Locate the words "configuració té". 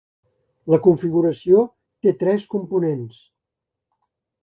0.87-2.17